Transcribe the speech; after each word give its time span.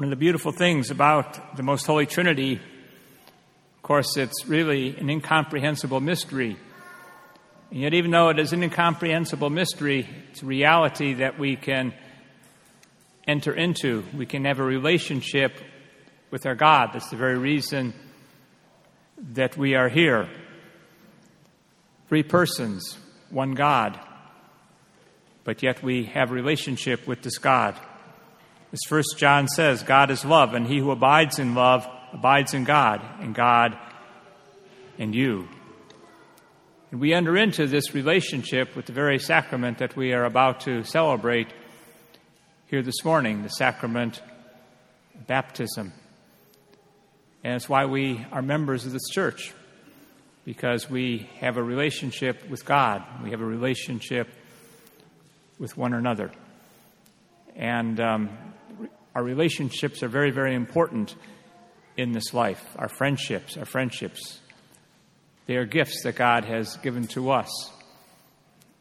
One 0.00 0.04
of 0.04 0.10
the 0.12 0.16
beautiful 0.16 0.50
things 0.50 0.90
about 0.90 1.58
the 1.58 1.62
Most 1.62 1.84
Holy 1.84 2.06
Trinity, 2.06 2.54
of 2.54 3.82
course, 3.82 4.16
it's 4.16 4.46
really 4.46 4.96
an 4.96 5.10
incomprehensible 5.10 6.00
mystery. 6.00 6.56
And 7.70 7.80
yet, 7.80 7.92
even 7.92 8.10
though 8.10 8.30
it 8.30 8.38
is 8.38 8.54
an 8.54 8.62
incomprehensible 8.62 9.50
mystery, 9.50 10.08
it's 10.30 10.42
a 10.42 10.46
reality 10.46 11.12
that 11.16 11.38
we 11.38 11.54
can 11.54 11.92
enter 13.28 13.52
into. 13.52 14.02
We 14.16 14.24
can 14.24 14.46
have 14.46 14.58
a 14.58 14.62
relationship 14.62 15.60
with 16.30 16.46
our 16.46 16.54
God. 16.54 16.94
That's 16.94 17.10
the 17.10 17.16
very 17.16 17.36
reason 17.36 17.92
that 19.34 19.58
we 19.58 19.74
are 19.74 19.90
here. 19.90 20.30
Three 22.08 22.22
persons, 22.22 22.96
one 23.28 23.52
God, 23.52 24.00
but 25.44 25.62
yet 25.62 25.82
we 25.82 26.04
have 26.04 26.30
relationship 26.30 27.06
with 27.06 27.20
this 27.20 27.36
God. 27.36 27.78
As 28.72 28.80
First 28.86 29.16
John 29.16 29.48
says, 29.48 29.82
God 29.82 30.10
is 30.10 30.24
love, 30.24 30.54
and 30.54 30.66
he 30.66 30.78
who 30.78 30.92
abides 30.92 31.38
in 31.38 31.54
love 31.54 31.88
abides 32.12 32.54
in 32.54 32.64
God, 32.64 33.00
and 33.20 33.34
God 33.34 33.76
in 34.98 35.12
you. 35.12 35.48
And 36.90 37.00
we 37.00 37.12
enter 37.12 37.36
into 37.36 37.66
this 37.66 37.94
relationship 37.94 38.74
with 38.76 38.86
the 38.86 38.92
very 38.92 39.18
sacrament 39.18 39.78
that 39.78 39.96
we 39.96 40.12
are 40.12 40.24
about 40.24 40.60
to 40.60 40.84
celebrate 40.84 41.48
here 42.66 42.82
this 42.82 43.04
morning, 43.04 43.42
the 43.42 43.48
sacrament 43.48 44.20
of 45.14 45.26
baptism. 45.26 45.92
And 47.42 47.54
it's 47.54 47.68
why 47.68 47.86
we 47.86 48.24
are 48.30 48.42
members 48.42 48.86
of 48.86 48.92
this 48.92 49.08
church, 49.10 49.52
because 50.44 50.90
we 50.90 51.28
have 51.38 51.56
a 51.56 51.62
relationship 51.62 52.48
with 52.48 52.64
God, 52.64 53.02
we 53.22 53.30
have 53.30 53.40
a 53.40 53.44
relationship 53.46 54.28
with 55.58 55.76
one 55.76 55.94
another. 55.94 56.30
And 57.56 58.00
um, 58.00 58.30
our 59.14 59.22
relationships 59.22 60.02
are 60.02 60.08
very, 60.08 60.30
very 60.30 60.54
important 60.54 61.14
in 61.96 62.12
this 62.12 62.32
life. 62.32 62.64
Our 62.76 62.88
friendships, 62.88 63.56
our 63.56 63.64
friendships, 63.64 64.40
they 65.46 65.56
are 65.56 65.64
gifts 65.64 66.02
that 66.04 66.16
God 66.16 66.44
has 66.44 66.76
given 66.78 67.06
to 67.08 67.30
us. 67.30 67.70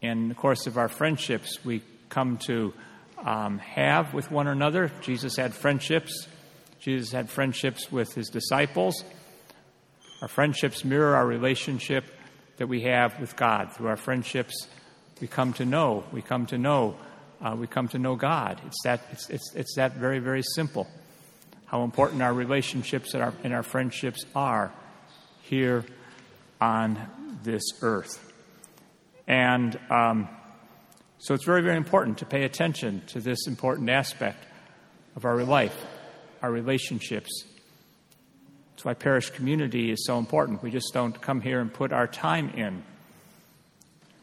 In 0.00 0.28
the 0.28 0.34
course 0.34 0.66
of 0.66 0.78
our 0.78 0.88
friendships, 0.88 1.64
we 1.64 1.82
come 2.08 2.38
to 2.46 2.72
um, 3.24 3.58
have 3.58 4.14
with 4.14 4.30
one 4.30 4.46
another. 4.46 4.90
Jesus 5.00 5.36
had 5.36 5.54
friendships 5.54 6.26
Jesus 6.82 7.12
had 7.12 7.30
friendships 7.30 7.92
with 7.92 8.12
his 8.14 8.28
disciples. 8.28 9.04
Our 10.20 10.26
friendships 10.26 10.84
mirror 10.84 11.14
our 11.14 11.24
relationship 11.24 12.04
that 12.56 12.66
we 12.66 12.82
have 12.82 13.20
with 13.20 13.36
God. 13.36 13.72
Through 13.72 13.86
our 13.86 13.96
friendships, 13.96 14.66
we 15.20 15.28
come 15.28 15.52
to 15.54 15.64
know. 15.64 16.02
We 16.10 16.22
come 16.22 16.46
to 16.46 16.58
know. 16.58 16.96
Uh, 17.42 17.56
we 17.56 17.66
come 17.66 17.88
to 17.88 17.98
know 17.98 18.14
God. 18.14 18.60
It's 18.66 18.82
that. 18.84 19.00
It's, 19.10 19.28
it's, 19.28 19.54
it's 19.54 19.74
that 19.76 19.94
very 19.94 20.20
very 20.20 20.42
simple. 20.54 20.86
How 21.66 21.82
important 21.82 22.22
our 22.22 22.34
relationships 22.34 23.14
and 23.14 23.22
our, 23.22 23.34
and 23.42 23.52
our 23.52 23.62
friendships 23.62 24.24
are 24.34 24.72
here 25.42 25.84
on 26.60 26.98
this 27.42 27.62
earth. 27.80 28.32
And 29.26 29.78
um, 29.90 30.28
so 31.18 31.34
it's 31.34 31.44
very 31.44 31.62
very 31.62 31.76
important 31.76 32.18
to 32.18 32.26
pay 32.26 32.44
attention 32.44 33.02
to 33.08 33.20
this 33.20 33.46
important 33.46 33.90
aspect 33.90 34.46
of 35.16 35.24
our 35.24 35.42
life 35.42 35.76
our 36.42 36.50
relationships. 36.50 37.44
That's 38.72 38.84
why 38.84 38.94
parish 38.94 39.30
community 39.30 39.90
is 39.92 40.04
so 40.04 40.18
important. 40.18 40.62
We 40.62 40.70
just 40.70 40.92
don't 40.92 41.18
come 41.20 41.40
here 41.40 41.60
and 41.60 41.72
put 41.72 41.92
our 41.92 42.08
time 42.08 42.50
in. 42.50 42.82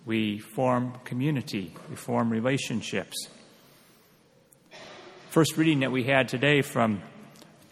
We 0.10 0.40
form 0.40 0.94
community, 1.06 1.72
we 1.88 1.96
form 1.96 2.32
relationships. 2.32 3.28
First 5.30 5.56
reading 5.56 5.82
that 5.82 5.92
we 5.92 6.04
had 6.04 6.30
today 6.30 6.64
from 6.64 7.04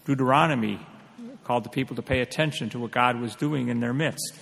Deuteronomy 0.06 0.80
called 1.46 1.64
the 1.64 1.72
people 1.72 1.96
to 1.96 2.04
pay 2.04 2.22
attention 2.22 2.70
to 2.70 2.80
what 2.80 2.92
God 2.92 3.20
was 3.20 3.34
doing 3.34 3.70
in 3.70 3.80
their 3.80 3.92
midst. 3.92 4.36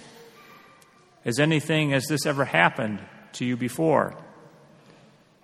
Has 1.24 1.40
anything, 1.40 1.92
has 1.92 2.06
this 2.08 2.26
ever 2.26 2.44
happened 2.44 3.00
to 3.32 3.46
you 3.46 3.56
before? 3.56 4.14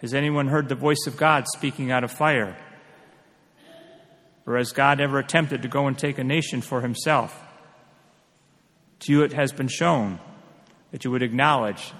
Has 0.01 0.13
anyone 0.13 0.49
heard 0.49 0.67
the 0.67 0.75
voice 0.75 1.07
of 1.07 1.15
God 1.15 1.45
speaking 1.47 1.89
out 1.89 2.03
of 2.03 2.11
fire? 2.11 2.57
or 4.45 4.57
has 4.57 4.73
God 4.73 4.99
ever 4.99 5.19
attempted 5.19 5.61
to 5.61 5.69
go 5.69 5.87
and 5.87 5.97
take 5.97 6.17
a 6.17 6.23
nation 6.25 6.59
for 6.59 6.81
himself? 6.81 7.41
To 8.99 9.13
you 9.13 9.23
it 9.23 9.31
has 9.31 9.53
been 9.53 9.69
shown 9.69 10.19
that 10.91 11.05
you 11.05 11.11
would 11.11 11.23
acknowledge 11.23 11.93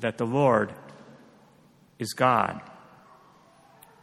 that 0.00 0.18
the 0.18 0.26
Lord 0.26 0.72
is 1.98 2.12
God. 2.12 2.60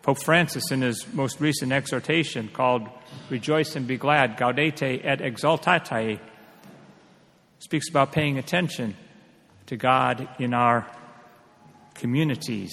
Pope 0.01 0.22
Francis, 0.22 0.72
in 0.72 0.81
his 0.81 1.06
most 1.13 1.41
recent 1.41 1.72
exhortation 1.72 2.47
called 2.50 2.88
Rejoice 3.29 3.75
and 3.75 3.88
Be 3.88 3.97
Glad, 3.97 4.38
Gaudete 4.38 5.01
et 5.03 5.19
Exultate, 5.19 6.19
speaks 7.59 7.89
about 7.89 8.11
paying 8.11 8.38
attention 8.38 8.95
to 9.66 9.75
God 9.78 10.28
in 10.38 10.53
our 10.53 10.85
communities. 11.95 12.72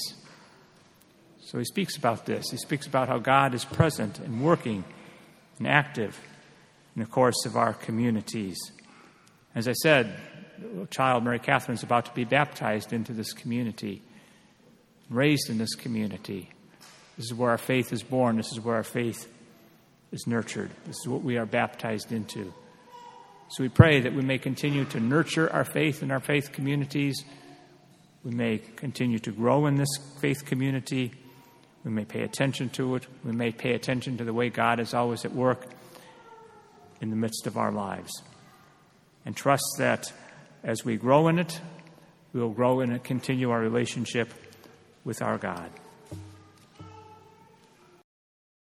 So 1.41 1.59
he 1.59 1.65
speaks 1.65 1.97
about 1.97 2.27
this. 2.27 2.51
He 2.51 2.59
speaks 2.59 2.87
about 2.87 3.09
how 3.09 3.19
God 3.19 3.55
is 3.55 3.65
present 3.65 4.19
and 4.19 4.43
working 4.43 4.85
and 5.59 5.67
active 5.67 6.21
in 6.95 7.01
the 7.01 7.09
course 7.09 7.47
of 7.47 7.57
our 7.57 7.73
communities. 7.73 8.59
As 9.55 9.69
I 9.69 9.73
said, 9.73 10.15
child, 10.91 11.25
Mary 11.25 11.39
Catherine, 11.39 11.77
is 11.77 11.83
about 11.83 12.07
to 12.07 12.15
be 12.15 12.25
baptized 12.25 12.93
into 12.93 13.13
this 13.13 13.33
community, 13.33 14.03
raised 15.11 15.51
in 15.51 15.59
this 15.59 15.75
community. 15.75 16.51
This 17.17 17.27
is 17.27 17.35
where 17.35 17.51
our 17.51 17.59
faith 17.59 17.93
is 17.93 18.03
born. 18.03 18.37
This 18.37 18.53
is 18.53 18.61
where 18.61 18.77
our 18.77 18.85
faith 18.85 19.29
is 20.11 20.27
nurtured. 20.27 20.71
This 20.87 20.97
is 20.97 21.09
what 21.09 21.23
we 21.23 21.37
are 21.37 21.47
baptized 21.47 22.13
into. 22.13 22.53
So 23.49 23.63
we 23.63 23.69
pray 23.69 24.01
that 24.01 24.15
we 24.15 24.23
may 24.23 24.39
continue 24.39 24.85
to 24.87 25.01
nurture 25.01 25.53
our 25.53 25.65
faith 25.65 26.03
in 26.03 26.11
our 26.11 26.21
faith 26.21 26.53
communities. 26.53 27.23
We 28.25 28.31
may 28.31 28.59
continue 28.59 29.19
to 29.21 29.33
grow 29.33 29.67
in 29.67 29.77
this 29.77 29.99
faith 30.21 30.45
community 30.47 31.13
we 31.85 31.91
may 31.91 32.05
pay 32.05 32.23
attention 32.23 32.69
to 32.71 32.95
it. 32.97 33.07
We 33.25 33.33
may 33.33 33.51
pay 33.51 33.75
attention 33.75 34.19
to 34.19 34.25
the 34.25 34.33
way 34.33 34.51
God 34.51 34.79
is 34.79 34.95
always 34.95 35.25
at 35.25 35.33
work 35.33 35.67
in 37.01 37.11
the 37.11 37.17
midst 37.17 37.47
of 37.47 37.57
our 37.57 37.73
lives. 37.73 38.23
And 39.27 39.37
trust 39.37 39.65
that 39.79 40.13
as 40.63 40.85
we 40.85 40.97
grow 40.97 41.29
in 41.29 41.39
it, 41.39 41.61
we 42.33 42.41
will 42.41 42.51
grow 42.51 42.81
in 42.81 42.91
and 42.91 43.03
continue 43.03 43.51
our 43.51 43.61
relationship 43.61 44.33
with 45.05 45.21
our 45.21 45.39
God. 45.39 45.71